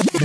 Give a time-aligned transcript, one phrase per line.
[0.00, 0.16] Embassy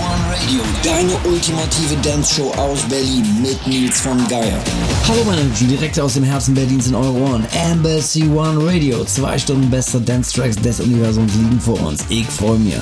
[0.00, 4.58] One Radio, deine ultimative Dance-Show aus Berlin mit Nils von Geier.
[5.06, 7.44] Hallo meine Menschen, direkt aus dem Herzen Berlins in eure Ohren.
[7.70, 12.06] Embassy One Radio, zwei Stunden bester Dance-Tracks des Universums liegen vor uns.
[12.08, 12.76] Ich freue mich,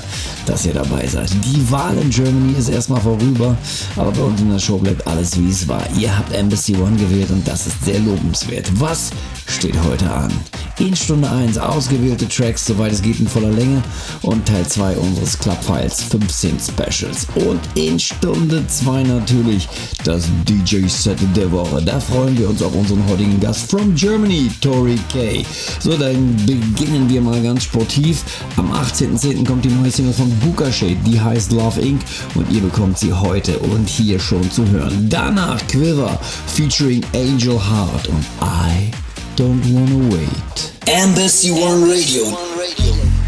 [0.46, 1.32] dass ihr dabei seid.
[1.45, 3.56] Die Wahl in Germany ist erstmal vorüber,
[3.96, 5.82] aber bei uns in der Show bleibt alles wie es war.
[5.98, 8.70] Ihr habt Embassy One gewählt und das ist sehr lobenswert.
[8.79, 9.11] Was
[9.46, 10.32] steht heute an?
[10.79, 13.82] In Stunde 1 ausgewählte Tracks, soweit es geht in voller Länge
[14.22, 17.28] und Teil 2 unseres Clubfiles 15 Specials.
[17.36, 19.69] Und in Stunde 2 natürlich
[20.05, 21.80] das DJ-Set der Woche.
[21.80, 25.45] Da freuen wir uns auf unseren heutigen Gast from Germany, Tori K.
[25.78, 28.24] So, dann beginnen wir mal ganz sportiv.
[28.56, 29.47] Am 18.10.
[29.47, 32.00] kommt die neue Single von Booker Shade, die heißt Love Inc.
[32.34, 35.08] und ihr bekommt sie heute und hier schon zu hören.
[35.08, 39.03] Danach Quiver featuring Angel Heart und I
[39.37, 40.73] Don't Wanna Wait.
[40.87, 43.23] Embassy One Radio.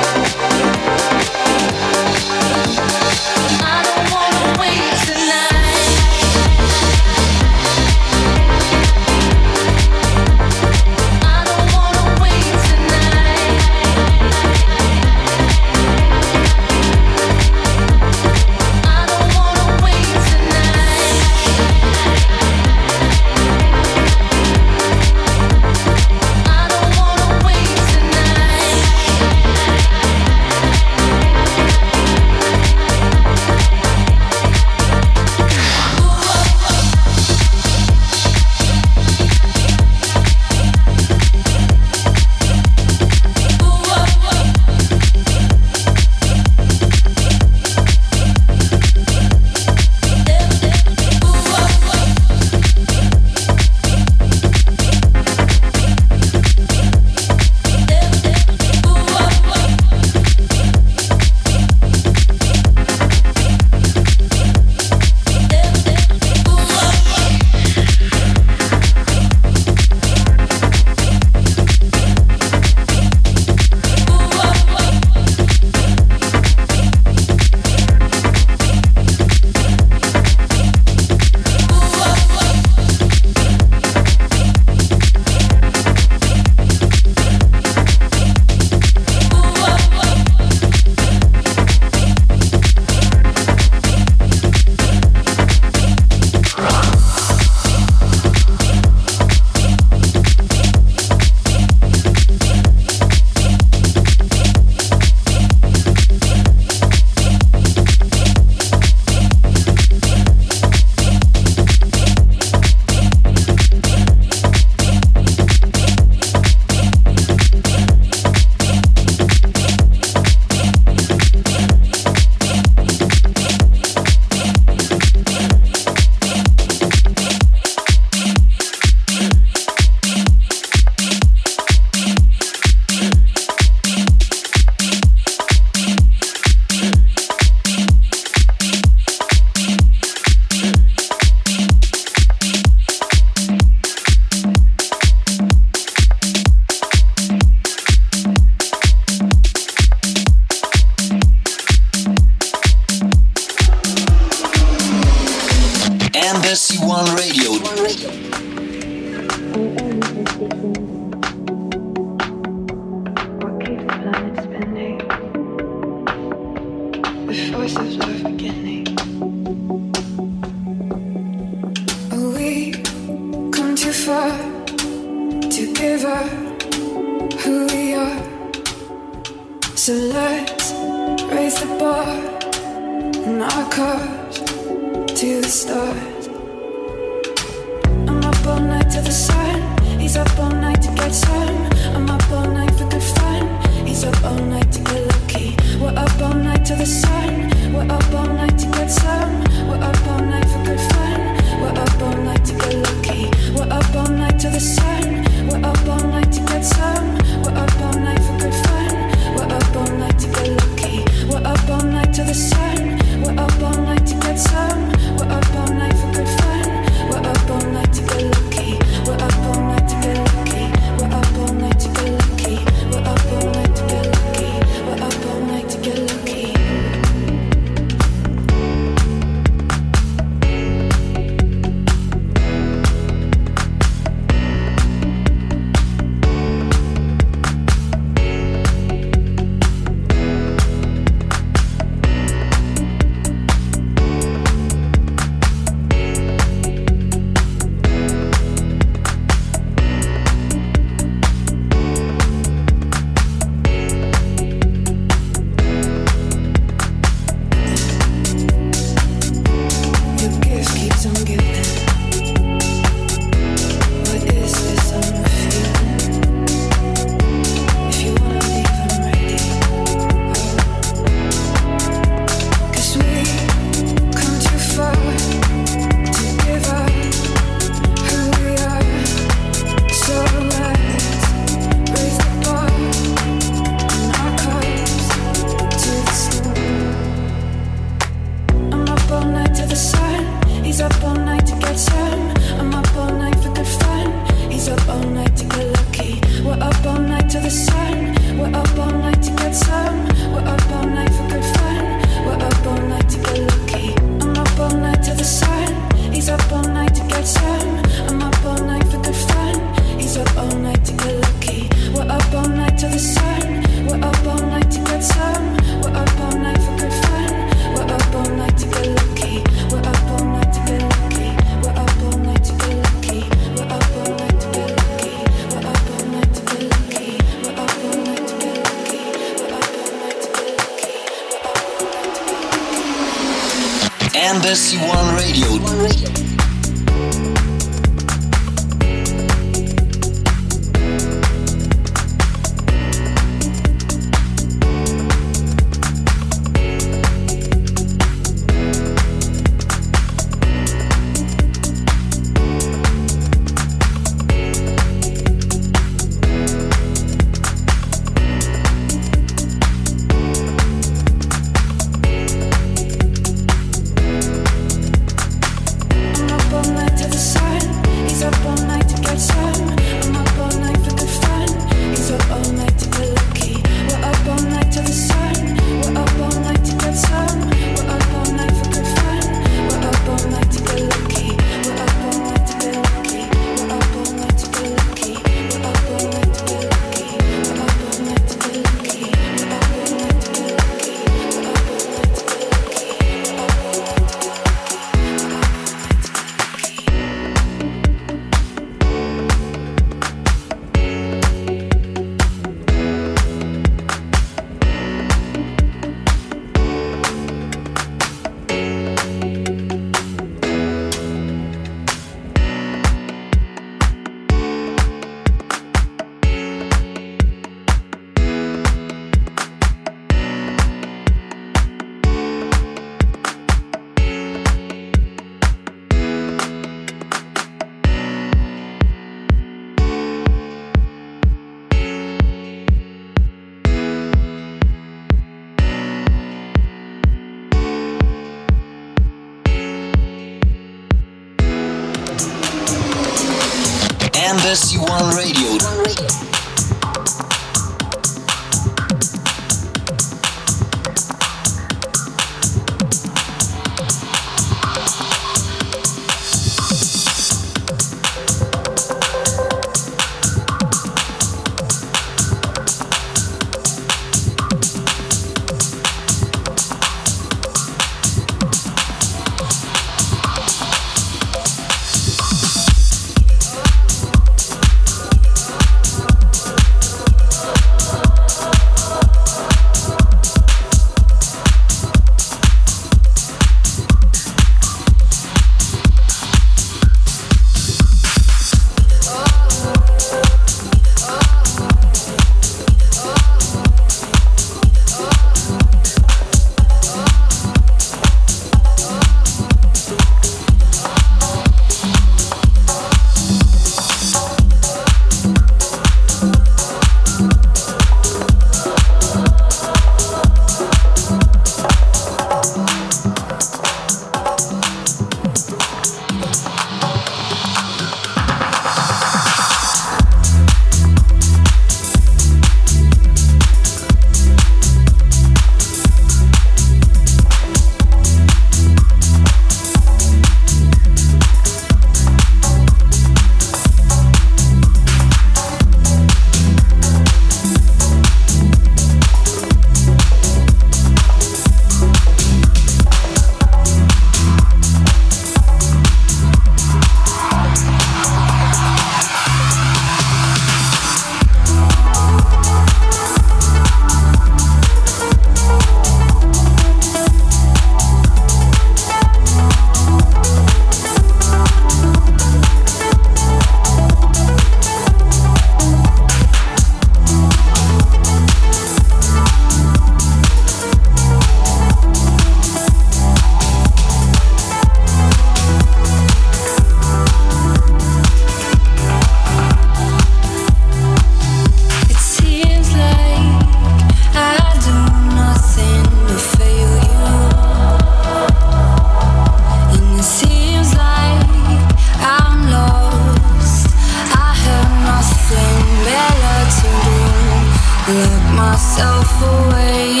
[598.80, 600.00] myself away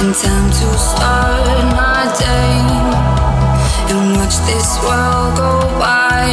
[0.00, 2.60] in time to start my day
[3.92, 6.26] and watch this world go by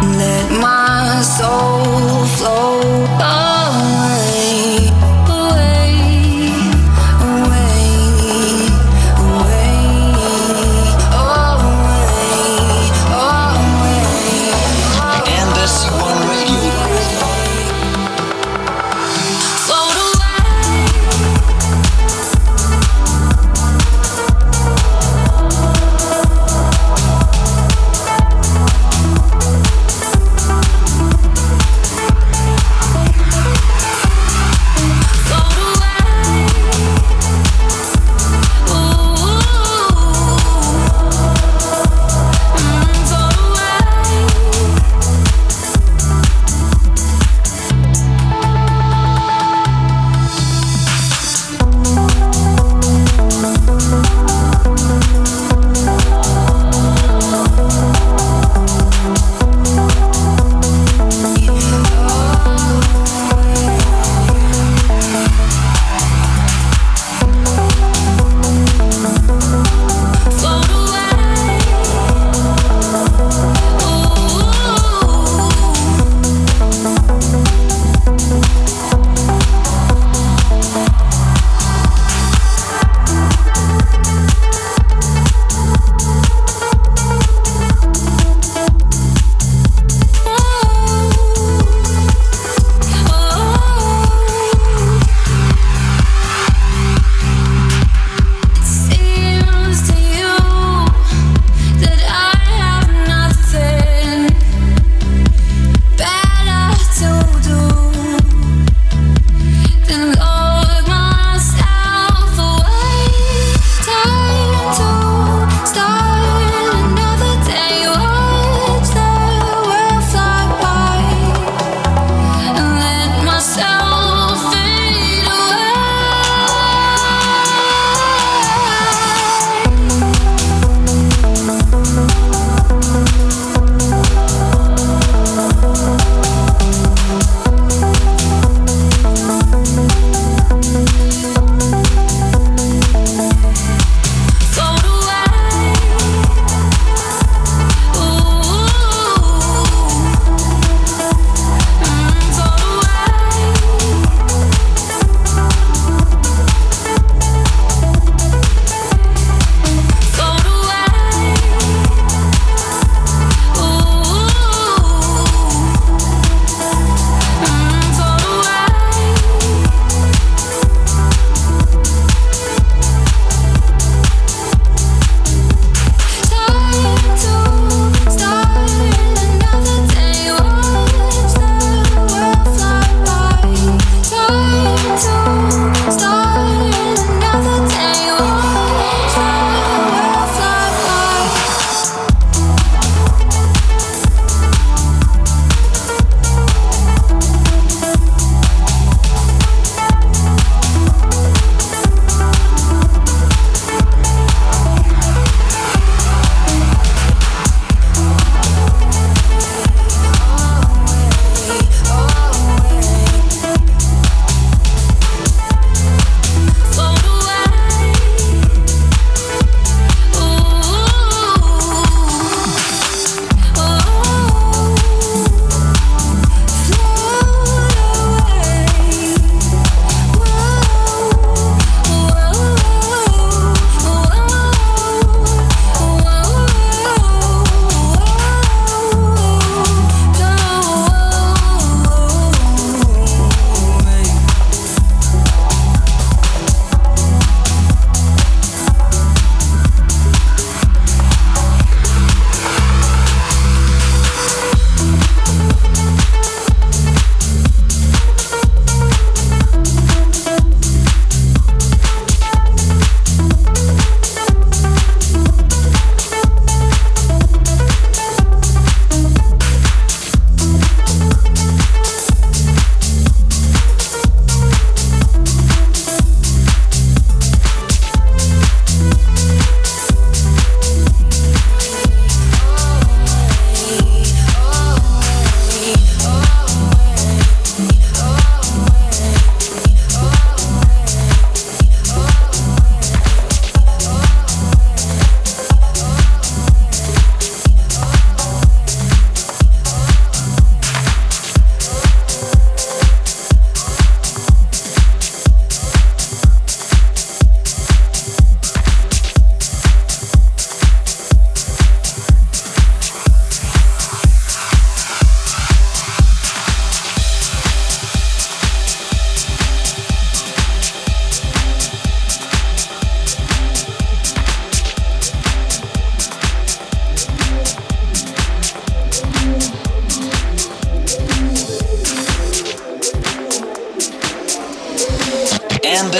[0.00, 3.41] and let my soul flow.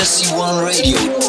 [0.03, 1.22] Embassy One Radio.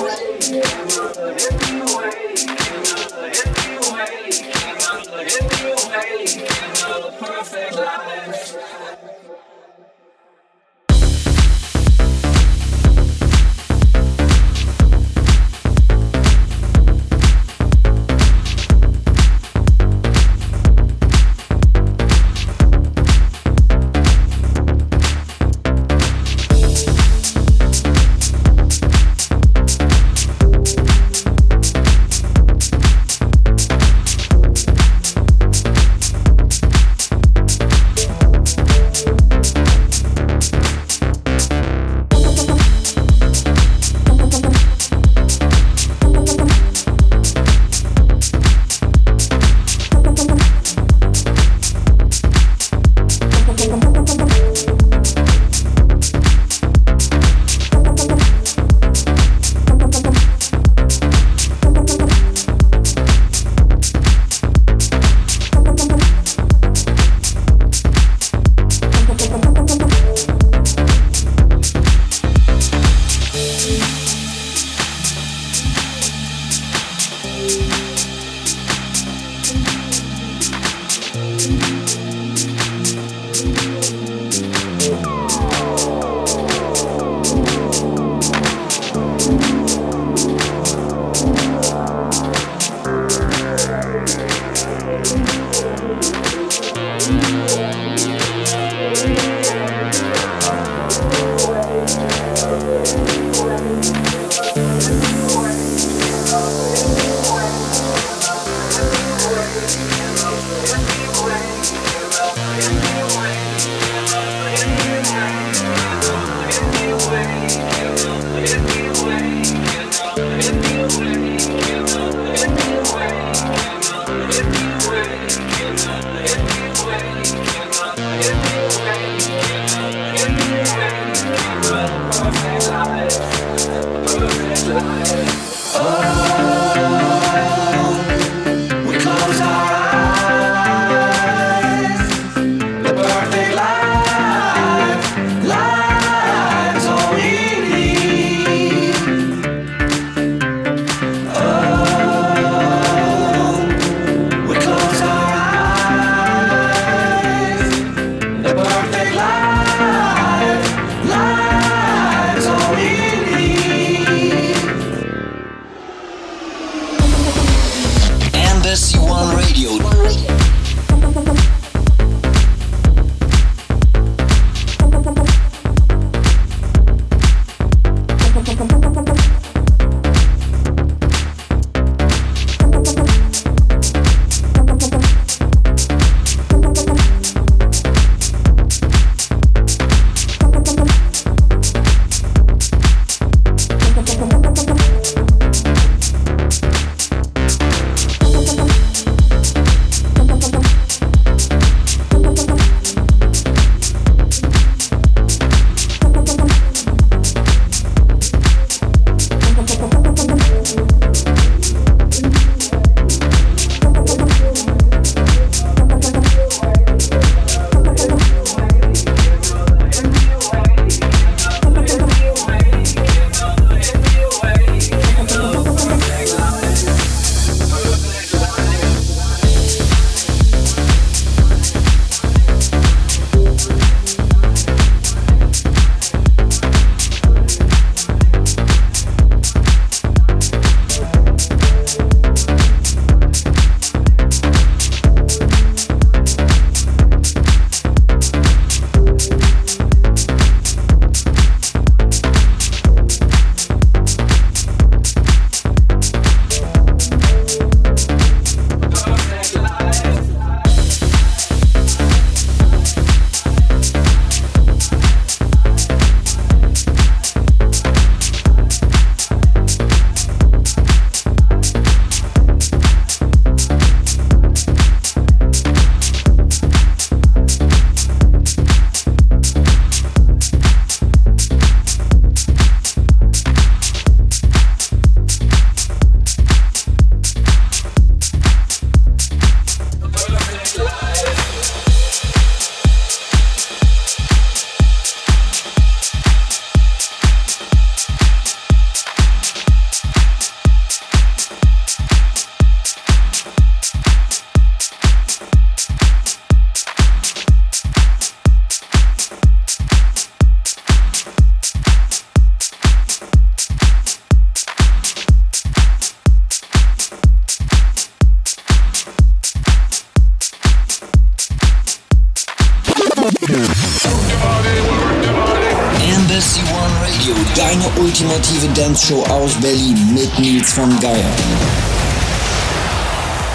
[330.94, 331.93] Nils von Geier.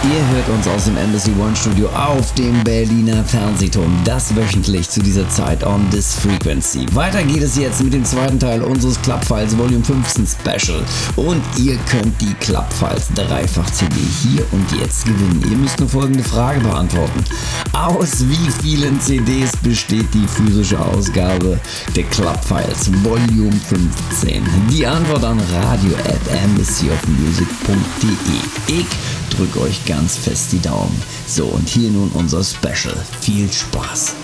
[0.05, 3.93] Ihr hört uns aus dem Embassy One Studio auf dem Berliner Fernsehturm.
[4.05, 6.87] Das wöchentlich zu dieser Zeit on this frequency.
[6.95, 10.85] Weiter geht es jetzt mit dem zweiten Teil unseres Clubfiles Volume 15 Special.
[11.17, 15.45] Und ihr könnt die Clubfiles dreifach CD hier und jetzt gewinnen.
[15.51, 17.25] Ihr müsst nur folgende Frage beantworten.
[17.73, 21.59] Aus wie vielen CDs besteht die physische Ausgabe
[21.97, 24.45] der Clubfiles Volume 15?
[24.71, 28.39] Die Antwort an radio at embassyofmusic.de.
[28.69, 28.87] Ich
[29.29, 31.03] drücke euch ganz fest die Daumen.
[31.27, 32.95] So, und hier nun unser Special.
[33.21, 34.15] Viel Spaß.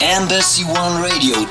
[0.00, 1.46] Embassy One Radio.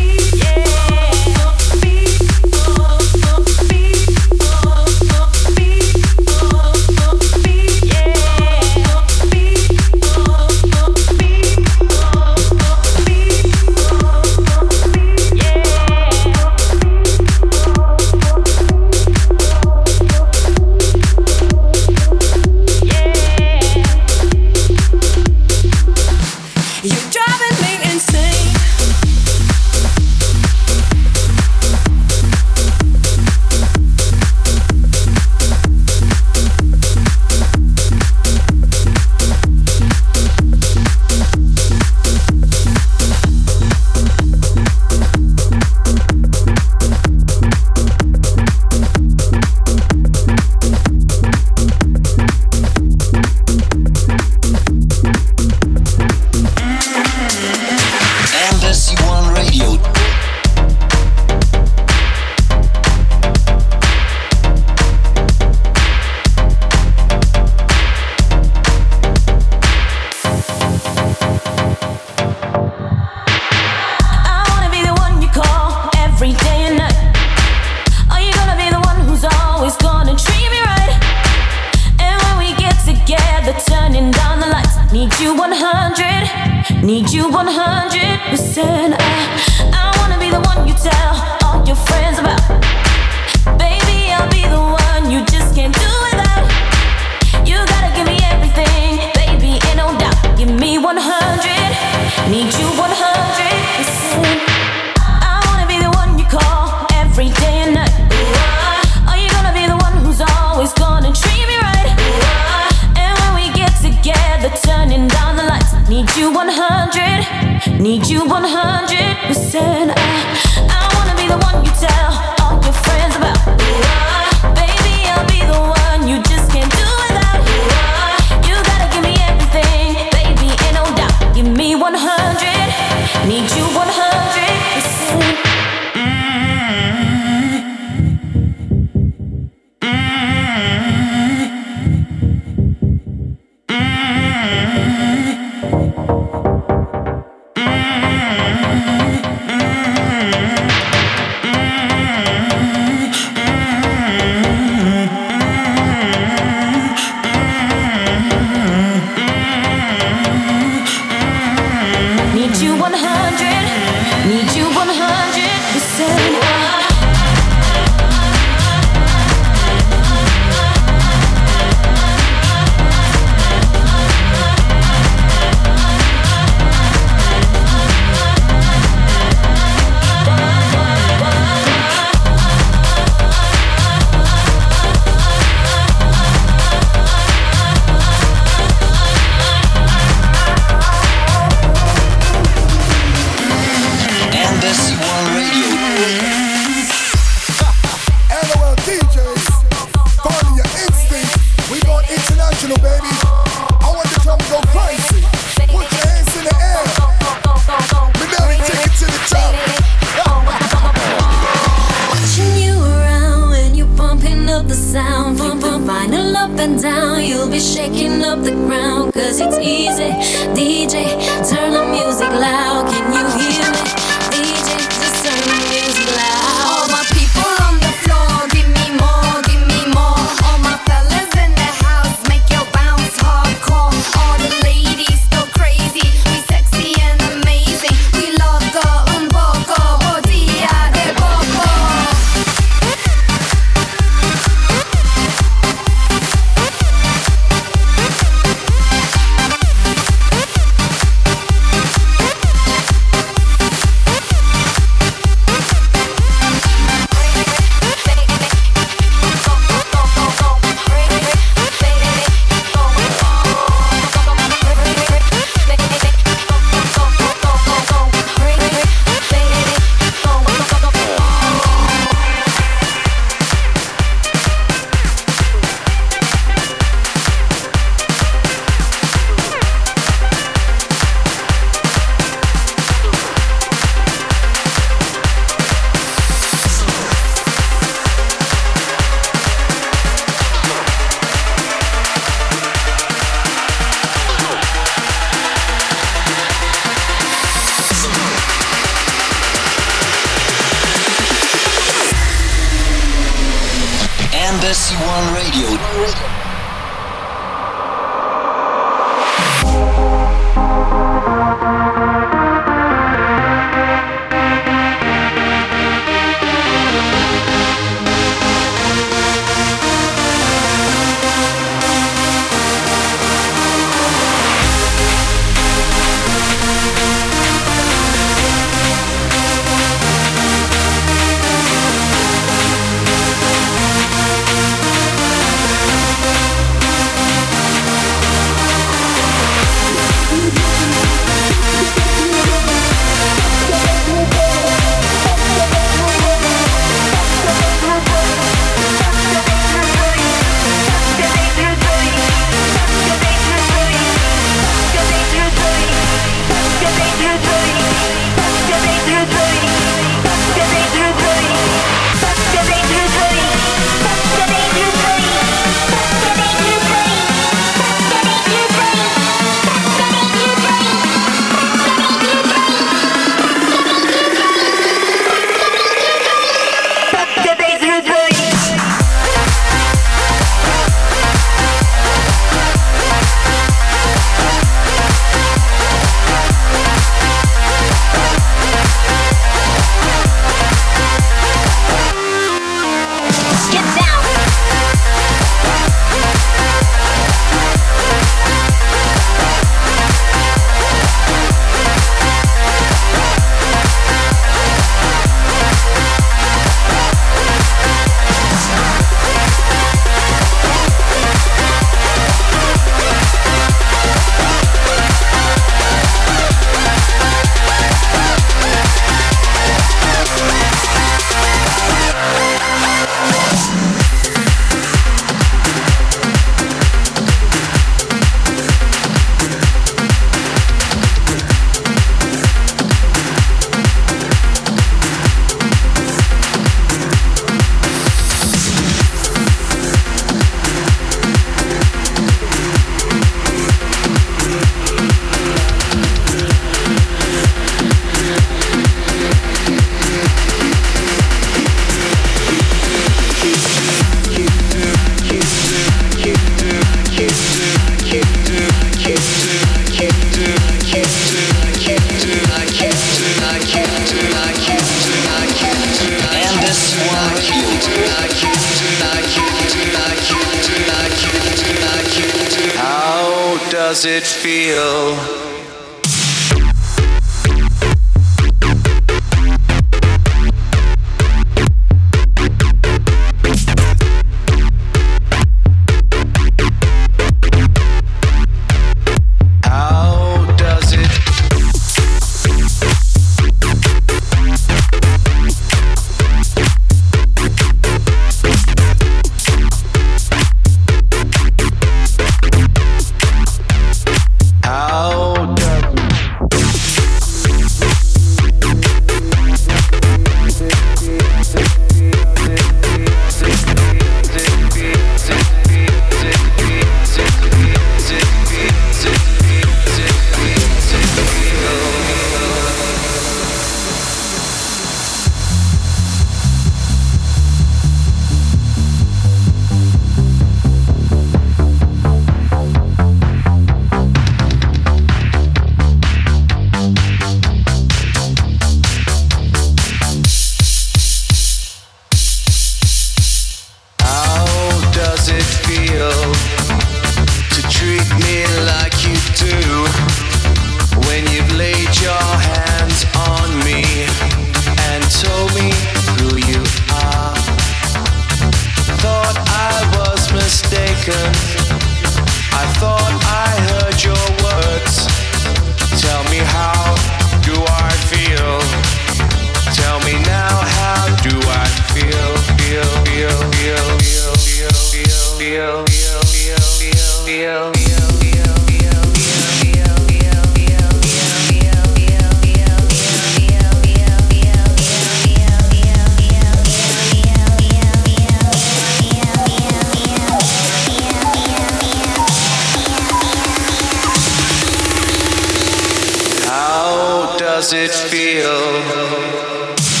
[598.21, 600.00] feel.